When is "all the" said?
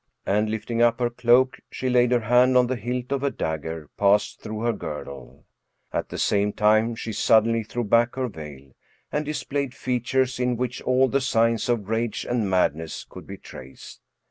10.81-11.21